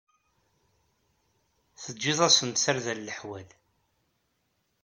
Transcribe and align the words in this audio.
Teǧǧiḍ-asen-d 1.81 2.55
tarda 2.61 2.93
n 2.95 3.03
leḥwal. 3.07 3.47